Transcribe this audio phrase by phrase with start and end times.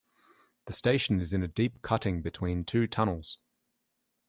[0.65, 3.37] The station is in a deep cutting between two tunnels.